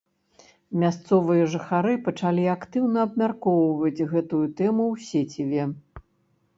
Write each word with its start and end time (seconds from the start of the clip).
Мясцовыя 0.83 1.43
жыхары 1.51 1.93
пачалі 2.09 2.47
актыўна 2.55 2.97
абмяркоўваць 3.09 4.05
гэтую 4.15 4.45
тэму 4.59 4.83
ў 4.93 4.95
сеціве. 5.11 5.63